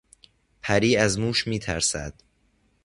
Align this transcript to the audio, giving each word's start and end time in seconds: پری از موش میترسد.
پری 0.61 0.95
از 0.97 1.19
موش 1.19 1.47
میترسد. 1.47 2.13